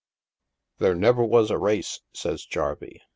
[0.79, 3.03] "There never was a race," says Jarvey.